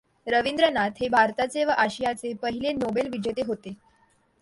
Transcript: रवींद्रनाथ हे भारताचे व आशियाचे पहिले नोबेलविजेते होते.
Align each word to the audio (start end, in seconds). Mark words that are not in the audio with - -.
रवींद्रनाथ 0.27 1.01
हे 1.01 1.07
भारताचे 1.09 1.63
व 1.65 1.69
आशियाचे 1.77 2.33
पहिले 2.33 2.73
नोबेलविजेते 2.73 3.41
होते. 3.41 3.73